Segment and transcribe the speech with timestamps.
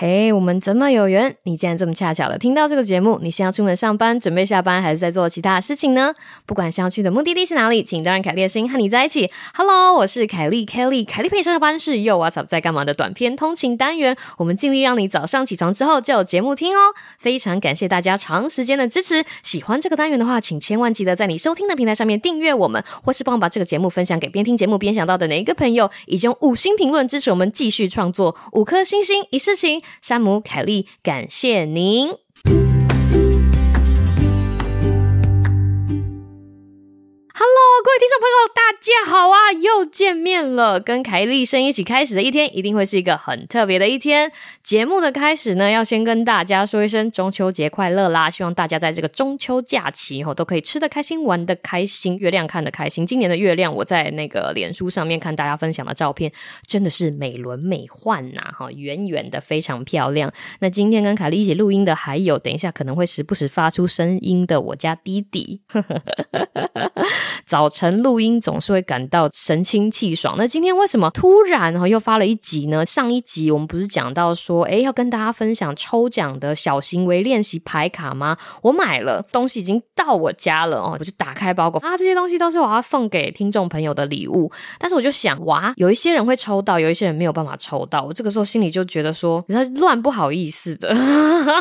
[0.00, 1.34] 嘿，我们怎么有缘？
[1.42, 3.18] 你竟然这么恰巧的听到这个节目？
[3.20, 6.14] 你是要出门上班，准备下班，还是在做其他事情呢？
[6.46, 9.28] 不管是要去的目的地是哪里，请都让凯莉的声音和你在一起。
[9.54, 14.16] Hello，我是凯莉，Kelly，凯莉陪你上下班是又挖草在干嘛的短篇通勤单元。
[14.36, 16.94] 我们尽力让你早上起床之后就有节目听哦。
[17.18, 19.24] 非常感谢大家长时间的支持。
[19.42, 28.36] 喜欢这个单元的话，请千万记得在你收听的平台上面订阅我们，或是帮我把这个节目分享给边听节目边想到的哪一个朋友，以及用五星评论支持我们继续创作。
[28.52, 30.86] 五颗星星一世情，山姆凯莉。
[31.02, 32.27] 感谢您。
[37.98, 39.50] 听众朋友，大家好啊！
[39.50, 44.30] 又见面了，跟凯莉声一起开始的一天，一定会是一个很特别的一天。
[44.62, 48.30] 节目的开始呢，要先跟大家说一声中秋节快乐啦！
[48.30, 53.04] 希望大家在这个中秋假期后都可以吃得开心，玩得开心，月亮看得开心。
[53.04, 56.30] 今年的月亮，我在那个脸书上面看大家分享的照片，
[56.68, 58.52] 真的是美轮美奂呐！
[58.56, 60.32] 哈，圆圆的，非常漂亮。
[60.60, 65.62] 那今天跟凯莉一起录音的，还有等一下可能会时不时发出声音的我家弟弟。
[67.48, 70.34] 早晨录音总是会感到神清气爽。
[70.36, 72.84] 那今天为什么突然又发了一集呢？
[72.84, 78.36] 上一集我们不是讲到说，诶，要跟大家分享抽奖的小行为练习牌卡吗？
[78.60, 84.52] 我买了，东西已经到我家了哦，我就打开包裹啊，这些东西都是我要送给听众朋友的礼物。
[84.78, 88.02] 但是我就想，哇，有一些人会抽到，有一些人没有办法抽到。
[88.02, 90.94] 我这个时候心里就觉得说，你乱不好意思的，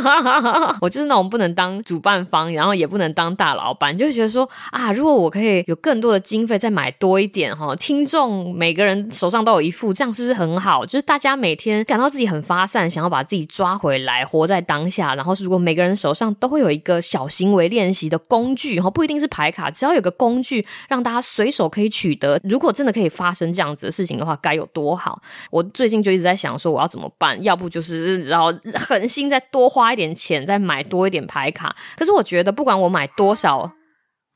[0.82, 5.64] 我就是那种不能当主办方，然后也不能当大老板，就觉得说啊，如果我可以。
[5.68, 10.86] 有更多的经费再买多一点哈，听众每个人手上都有一副，这样是不是很好？
[10.86, 15.16] 就是大家每天感到自己很发散，想要把自己抓回来，活在当下。
[15.16, 22.40] 然后如果每个人手上都会有一个小行为练习的工具哈，不一定是牌卡，只要有个工具让大家随手可以取得。
[22.44, 25.22] 如果真的可以发生这样子的事情的话，该有多好！
[25.52, 27.42] 我最近就一直在想说，我要怎么办？
[27.44, 31.76] 要不就是然后狠心再多花一点钱，再买多一点牌卡。
[31.96, 33.72] 可是我觉得，不管我买多少。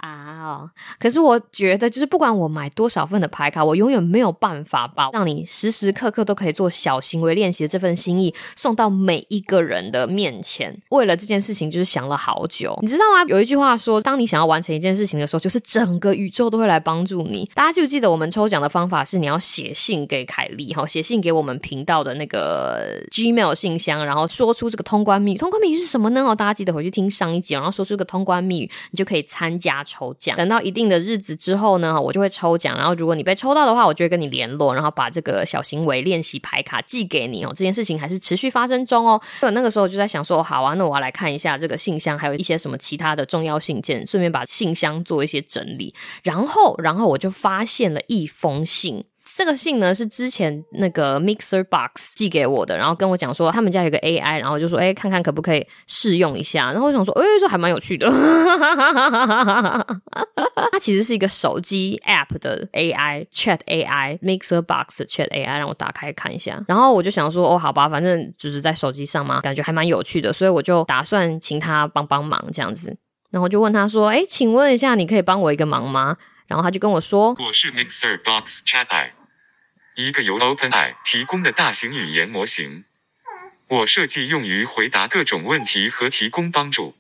[0.02, 0.68] 啊，
[1.00, 10.76] 可是我觉得，就是不管我买多少份的牌卡，我永远没有办法把让你时时刻刻都可以做小行为练习的这份心意送到每一个人的面前。
[10.90, 13.24] 为了这件事情，就是想了好久，你知道吗？
[13.28, 17.48] 有一句话说，当你想要完成一件事情的时候，就是整个宇宙都会来帮助你。
[17.54, 25.38] 大家记不记得我们抽奖的方法是，你要写信给凯莉，哈，写信给我们频道的那个 Gmail 信箱，然后说出这个通关密语。
[25.38, 26.24] 通关密语是什么呢？
[26.24, 29.86] 哦，大家记得回去听上一集，然后说出这个通关密语，你就可以参加。
[29.92, 32.78] 抽奖，等到一定的日子之后呢，我就会抽奖。
[32.78, 37.50] 然后如果你被抽到的话，我就会跟你联络，然后把这个小行为练习牌卡寄给你哦。
[37.50, 39.22] 这件事情还是持续发生中哦。
[39.42, 45.94] 所以那个时候就在想说，好啊，那我要来看一下这个信箱，还有一些什么其他的重要信件，顺便把信箱做一些整理。
[46.24, 49.04] 然后，然后我就发现了一封信。
[49.24, 56.72] 这个信呢是之前那个 Mixer Box 寄给我的，然后跟我讲说他们家有个 AI，然后就说哎，看看可不可以试用一下。
[56.72, 58.10] 然后我想说，哎，这还蛮有趣的。
[60.72, 66.64] 它其实是一个手机 App 的 AI Chat AI，Mixer Box Chat AI，让我打开看一下。
[66.68, 72.98] 然后我就想说，哦，好吧，反正就是在手机上嘛，感觉还蛮有趣的，所以我就打算请他帮帮忙这样子。
[73.30, 76.18] 然后就问他说，哎，请问一下，你可以帮我一个忙吗？
[76.52, 79.12] 然后他就跟我说：“我是 Mixer Box Chat AI，
[79.96, 82.84] 一个由 OpenAI 提供的大型语言模型。
[83.70, 86.98] 我设计用于回答各种问题和提供帮助。”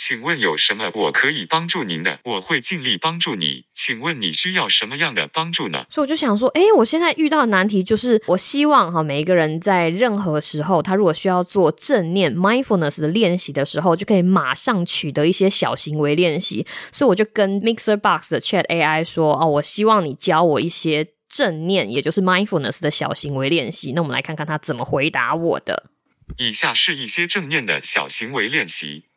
[0.00, 2.20] 请问有什么我可以帮助您的？
[2.24, 3.66] 我会尽力帮助你。
[3.74, 5.84] 请问你需要什么样的帮助呢？
[5.90, 16.66] 所以我就想说，诶，我现在遇到的难题就是，我希望哈，每一个人在任何时候，他如果需要做正念 mindfulness 的练习的时候，就可以马上取得一些小行为练习。
[16.90, 23.92] 所以我就跟 Mixer Box 的 Chat AI 说，哦，我希望你教我一些正念，也就是 mindfulness 的小行为练习。
[23.92, 25.90] 那我们来看看他怎么回答我的。
[26.38, 29.09] 以下是一些正念的小行为练习。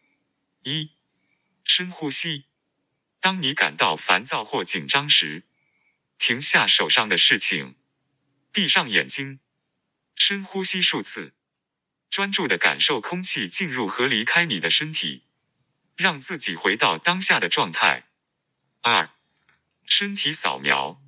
[0.63, 0.91] 一、
[1.63, 2.45] 深呼吸。
[3.19, 5.43] 当你感到烦躁或紧张时，
[6.17, 7.75] 停下手上的事情，
[8.51, 9.39] 闭上眼睛，
[10.15, 11.33] 深呼吸数次，
[12.09, 15.23] 专注地感受空气进入和离开你的身体，
[15.95, 18.07] 让自己回到当下的状态。
[18.81, 19.09] 二、
[19.85, 20.99] 身体扫描。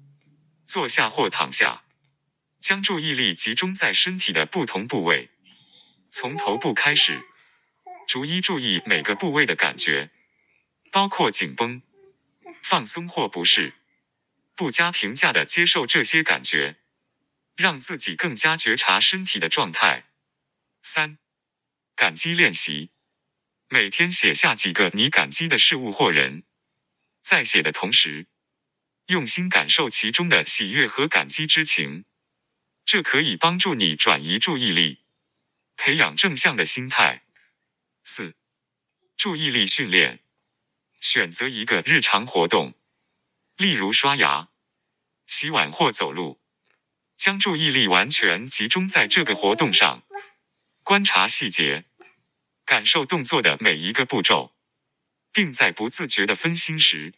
[0.66, 1.84] 坐下或躺下，
[2.60, 5.30] 将注意力集中在身体的不同部位，
[6.10, 7.24] 从头部开始。
[8.08, 10.12] 逐一注意每个部位的感觉，
[10.92, 11.82] 包括紧绷、
[12.62, 13.74] 放松或不适，
[14.56, 16.78] 不加评价的接受这些感觉，
[17.56, 20.06] 让自己更加觉察身体的状态。
[20.82, 21.18] 三、
[21.96, 22.92] 感激练习，
[23.68, 26.44] 每天写下几个你感激的事物或人，
[27.22, 28.28] 在写的同时，
[29.08, 32.06] 用心感受其中的喜悦和感激之情，
[32.86, 35.00] 这可以帮助你转移注意力，
[35.76, 37.25] 培养正向的心态。
[38.08, 38.36] 四、
[39.18, 40.24] 注意力训练，
[41.00, 42.76] 选择一个日常活动，
[43.58, 44.50] 例如刷牙、
[45.26, 46.40] 洗碗或走路，
[47.18, 50.04] 将注意力完全集中在这个活动上，
[50.84, 51.86] 观察细节，
[52.64, 54.56] 感受动作的每一个步骤，
[55.32, 57.16] 并在不自觉的分心时，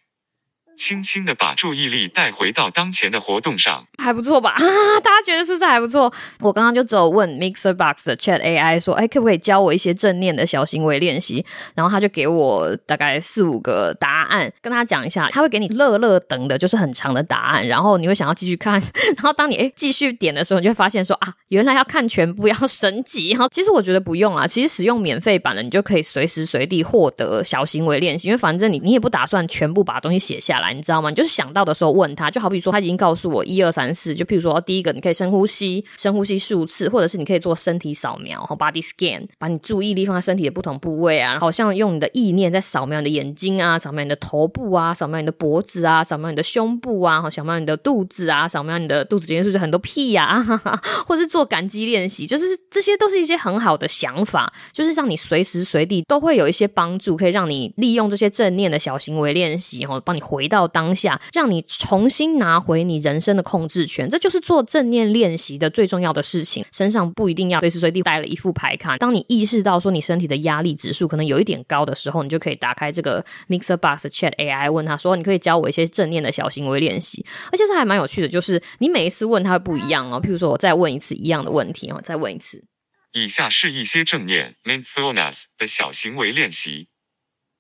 [0.78, 4.52] 轻轻的把注意力带回到当前的活动上，还不错吧？
[4.52, 4.62] 啊
[5.04, 6.14] 大家觉得是不是还不错？
[6.40, 11.44] 我刚刚就只有问 MixerBox 的 Chat AI 说，哎，可不可以教我一些正念的小行为练习？
[11.76, 18.80] 然后他就给我大概四五个答案，跟他讲一下，他会给你乐乐等的，就是很长的答案，然后你会想要继续看。
[19.18, 23.32] 然后当你哎继续点的时候，你就会发现说啊，原来要看全部要升级。
[23.36, 30.67] 然后其实我觉得不用啊，其实使用免费版的，你就可以随时随地获得小行为练习，因为反正你你也不打算全部把东西写下来。
[30.72, 31.10] 你知道吗？
[31.10, 50.82] 你就是想到的时候问他，就好比说他已经告诉我一二三四，就譬如说第一个你可以深呼吸，深呼吸数次，或者是你可以做身体扫描，然后 body scan，把你注意力放在身体的不同部位啊，好像用你的意念在扫描你的眼睛啊，扫描你的头部啊，扫描你的脖子啊，扫描你的胸部啊，扫描你的肚子啊，扫描你的肚子里面是不是很多屁呀、啊？
[51.06, 66.66] 或者是做感激练习，就是这些都是一些很好的想法，就是让你随时随地都会有一些帮助，可以让你利用这些正念的小行为练习，然后帮你回到到当下，让你重新拿回你人生的控制权，这就是做正念练习的最重要的事情。
[66.72, 68.98] 身上不一定要随时随地带了一副牌卡。
[68.98, 77.24] 当你意识到说你身体的压力指数可能有一点高的时候，你就可以打开这个 MixerBox Chat AI，问他说：“你可以教我一些正念的小行为练习。”
[77.54, 80.20] 而且这还蛮有趣的，就是你每一次问他会不一样哦。
[80.20, 82.66] 譬如说，我再问一次一样的问题哦，再问一次。
[83.14, 86.90] 以下是一些正念 Mindfulness 的小行为练习：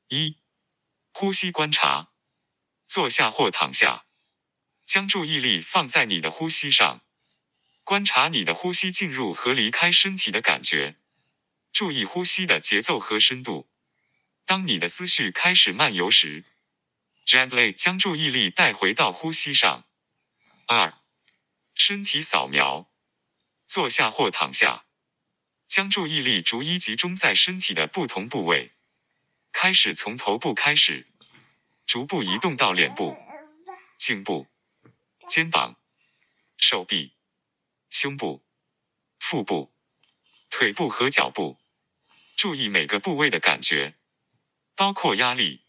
[0.10, 0.38] 一、
[1.14, 2.10] 呼吸观察。
[2.88, 4.06] 坐下或躺下，
[4.86, 7.01] 将注意力放在你的呼吸上，
[7.84, 10.95] 观察你的呼吸进入和离开身体的感觉，
[11.74, 13.69] 注意呼吸的节奏和深度。
[14.45, 16.45] 当你的思绪开始漫游时
[17.25, 19.84] ，gently 将注意力带回到呼吸上。
[20.68, 20.94] 二、
[21.75, 22.89] 身体扫描，
[23.68, 24.86] 坐下或躺下，
[25.68, 28.72] 将注意力逐一集中在身体的不同部位，
[29.51, 31.07] 开始从头部开始。
[31.88, 33.18] 逐步移动到脸部、
[33.98, 34.48] 颈部、
[35.25, 35.80] 肩膀、
[36.57, 37.13] 手臂、
[37.89, 38.44] 胸部、
[39.18, 39.74] 腹部、
[40.50, 41.62] 腿部和脚部，
[42.36, 43.95] 注意每个部位的感觉，
[44.75, 45.63] 包括压力、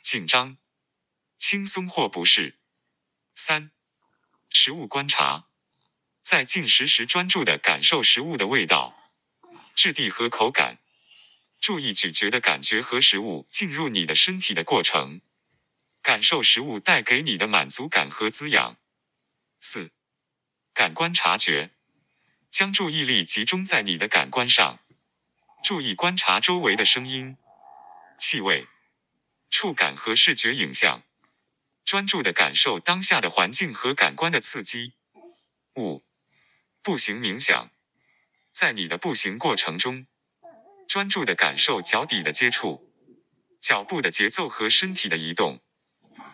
[0.00, 0.56] 紧张、
[1.36, 2.60] 轻松或不适。
[3.34, 3.72] 三、
[4.50, 5.48] 食物观察，
[6.22, 9.10] 在进食时专注地感受食物的味道、
[9.74, 10.78] 质地和口感，
[11.58, 15.20] 注意咀嚼的感觉和食物进入你的身体的过程。
[16.02, 18.76] 感受食物带给你的满足感和滋养。
[19.60, 19.90] 四、
[20.72, 21.70] 感官察觉，
[22.48, 24.80] 将注意力集中在你的感官上，
[25.62, 27.36] 注意观察周围的声音、
[28.18, 28.66] 气味、
[29.50, 31.02] 触感和视觉影像，
[31.84, 34.94] 专注的感受当下的环境和感官的刺激。
[35.76, 36.02] 五、
[36.82, 37.70] 步行冥想，
[38.50, 40.06] 在你的步行过程中，
[40.88, 42.90] 专注的感受脚底的接触、
[43.60, 45.62] 脚步的节奏和身体的移动。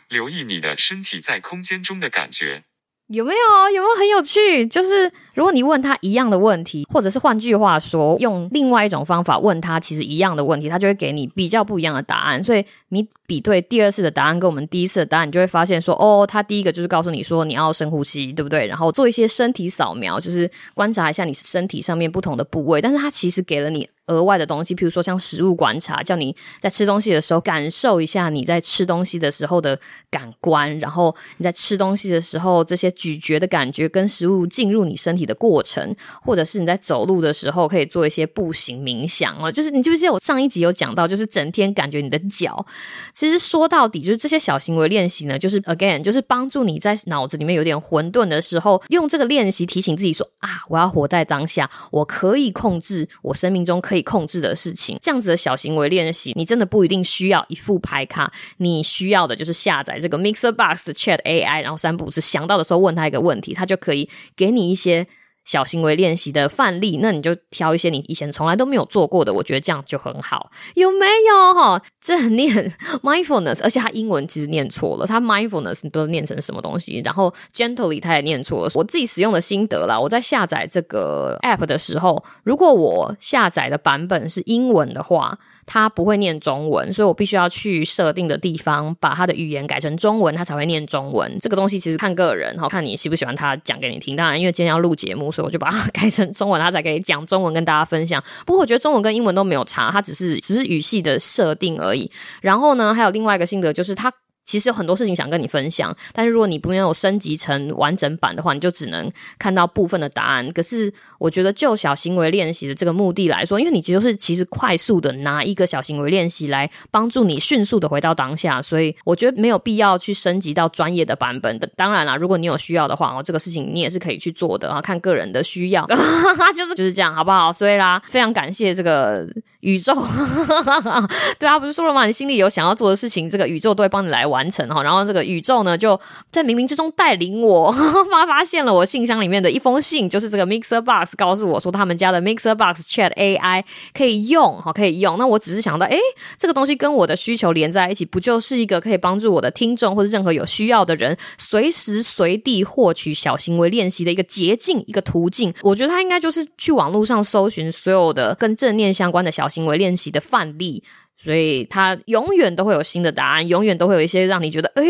[0.09, 2.65] 留意你的身体在空间中的感觉，
[3.09, 3.71] 有没有？
[3.75, 4.67] 有没有很有趣？
[4.67, 12.43] 就是如果你问他一样的问题，或者是换句话说，用另外一种方法问他其实一样的问题，他就会给你比较不一样的答案。
[12.43, 18.67] 所以你比对第二次的答案跟我们第一次的答案，你就会发现说，哦，他第一个就是告诉你说你要深呼吸，对不对？
[18.67, 22.81] 然后做一些身体扫描，就是观察一下你身体上面不同的部位。
[22.81, 23.89] 但是他其实给了你。
[24.07, 29.79] 额外的东西，譬如说像食物观察，叫你在吃东西的时候感受一下你在吃东西的时候的
[30.11, 39.51] 感官，然后你在吃东西的时候这些咀嚼的感觉跟食物进入你身体的过程，或者是你在走路的时候可以做一些步行冥想哦。
[39.51, 42.65] 就是你记不记得我上一集有讲到，就是整天感觉你的脚。
[43.13, 53.96] 其实说到底，就是这些小行为练习呢，就是 again，就是帮助你在脑子里面有点混沌的时候，用这个练习提醒自己说啊，我要活在当下，我可以控制我生命中可以。
[53.97, 65.07] 可以控制的事情，这样子的小行为练习，你真的不一定需要一副牌卡，你需要的就是下载这个 MixerBox 的 Chat AI，然后三步是想到的时候问他一个问题，他就可以给你一些
[65.47, 71.81] 小行为练习的范例，那你就挑一些你以前从来都没有做过的，我觉得这样就很好，有没有哈？
[72.01, 72.71] 这很念
[73.03, 77.01] mindfulness，而且他英文其实念错了，他 mindfulness 你都念成什么东西？
[77.05, 78.71] 然后 gently 他也念错了。
[78.75, 85.39] 我自己使用的心得啦，我在下载这个 app 的时候，如果我下载的版本是英文的话。
[85.67, 91.37] 他不会念中文，所以我必须要去设定的地方把他的语言改成中文，他才会念中文。
[91.41, 94.15] 这个东西其实看个人，哈，看你喜不喜欢他讲给你听。
[94.17, 98.23] 当然，因为今天要录节目，所以我就把它改成中文，他才可以讲中文跟大家分享。
[98.47, 102.11] 不过我觉得中文跟英文都没有差，他只是只是语系的设定而已。
[102.41, 104.13] 然后呢，还有另外一个心得就是他。
[104.47, 110.49] 其实有很多事情想跟你分享，但是如果你不没有升级成完整版的话，你就只能看到部分的答案。
[110.53, 121.69] 可是我觉得就小行为练习的这个目的来说，因为你其实是其实快速的拿一个小行为练习来帮助你迅速的回到当下，所以我觉得没有必要去升级到专业的版本的。
[121.77, 125.97] 当然啦，如果你有需要的话，哦，这个事情你也是可以去做的啊，看个人的需要，就
[126.67, 127.53] 是就是这样，好不好？
[127.53, 129.27] 所以啦，非常感谢这个。
[129.61, 129.93] 宇宙，
[131.41, 132.07] 对啊，不是说了吗？
[132.07, 134.83] 你心里有想要做的事情，这个宇宙都会帮你来完完成哈。
[134.83, 135.99] 然后这个宇宙呢，就
[136.31, 137.73] 在冥冥之中带领我
[138.13, 143.65] 发发现了我信箱里面的一封信，就是这个 Mixer Box 告诉我说，他们家的 Mixer Box Chat AI
[143.97, 145.17] 可以用，哈，可以用。
[145.17, 145.99] 那我只是想到，诶，
[146.39, 155.53] 这个东西跟我的需求连在一起，不就是一个可以帮助我的听众或者任何有需要的人，随时随地获取小行为练习的一个捷径，一个途径？
[155.63, 159.47] 我觉得他应该就是去网络上搜寻所有的跟正念相关的小。
[159.57, 160.83] 行为练习的范例，
[161.23, 164.85] 所以它永远都会有新的答案，永远都会有一些让你觉得诶，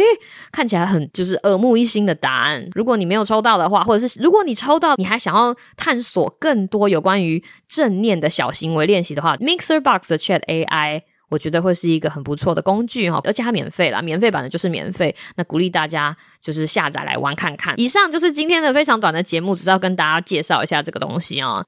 [0.53, 2.69] 看起来很就是耳目一新的答案。
[2.75, 15.15] 如果你没有抽到的话，或者是如果你抽到，你还想要探索更多有关于正念的小行为练习的话，Mixer Box 的 Chat AI，我觉得会是一个很不错的工具哈，而且它免费啦，免费版的就是免费。
[15.37, 17.75] 那鼓励大家就是下载来玩看看。
[17.79, 21.65] 以上就是今天的非常短的节目，只是要跟大家介绍一下这个东西啊。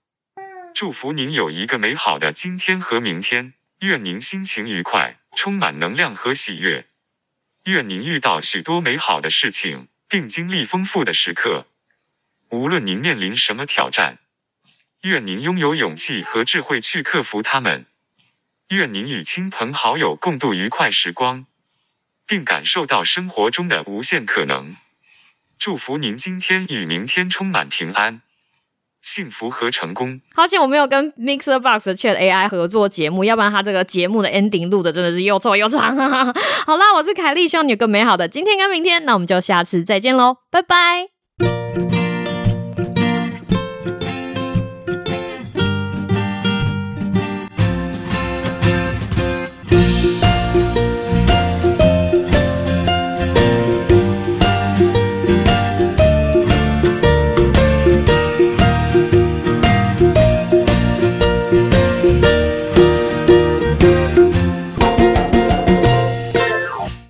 [0.75, 6.89] 祝福您有一个美好的今天和明天，愿您心情愉快，充满能量和喜悦，
[7.67, 11.69] 愿您遇到许多美好的事情，并经历丰富的时刻。
[12.49, 14.19] 无论您面临什么挑战，
[15.03, 17.87] 愿您拥有勇气和智慧去克服它们。
[18.71, 21.47] 愿您与亲朋好友共度愉快时光，
[22.27, 24.77] 并感受到生活中的无限可能。
[25.57, 28.23] 祝福您今天与明天充满平安。
[29.01, 30.21] 幸福和成功。
[30.35, 35.97] 好险我没有跟 Mixer Box 的 Chat AI 合作节目，要不然他这个节目的 ending 录的真的是又臭又长。
[36.67, 41.18] 好啦，我是凯莉，希望你有个美好的今天跟明天，那我们就下次再见喽，拜拜。